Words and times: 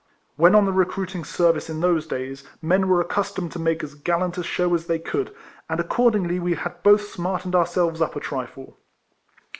When 0.35 0.55
on 0.55 0.65
the 0.65 0.71
recruiting 0.73 1.23
service 1.23 1.69
in 1.69 1.79
those 1.81 2.07
days, 2.07 2.43
men 2.59 2.87
were 2.87 2.99
accustomed 3.01 3.51
to 3.51 3.59
make 3.59 3.83
as 3.83 3.93
gallant 3.93 4.35
a 4.39 4.43
show 4.43 4.73
as 4.73 4.87
they 4.87 4.97
could, 4.97 5.31
and 5.69 5.79
accordingly 5.79 6.39
we 6.39 6.55
had 6.55 6.81
both 6.81 7.07
smartened 7.09 7.53
ourselves 7.53 8.01
up 8.01 8.15
a 8.15 8.19
trifle. 8.19 8.79